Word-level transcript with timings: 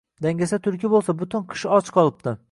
Dangasa 0.25 0.57
Tulki 0.67 0.89
bo’lsa 0.93 1.13
butun 1.19 1.43
qish 1.53 1.67
och 1.81 1.93
qolibdi 1.99 2.35